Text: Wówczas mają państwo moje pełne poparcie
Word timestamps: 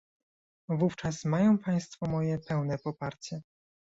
Wówczas 0.69 1.25
mają 1.25 1.57
państwo 1.57 2.05
moje 2.05 2.39
pełne 2.39 2.77
poparcie 2.77 3.41